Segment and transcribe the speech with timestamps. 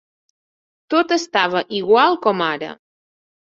[0.93, 2.75] Tot estava igual com ara.